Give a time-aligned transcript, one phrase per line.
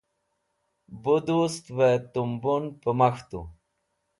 [1.03, 3.41] bu dust've tumbun pumak̃htu